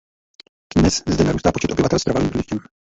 Dnes 0.77 1.03
zde 1.07 1.23
narůstá 1.23 1.51
počet 1.51 1.71
obyvatel 1.71 1.99
s 1.99 2.03
trvalým 2.03 2.29
bydlištěm. 2.29 2.59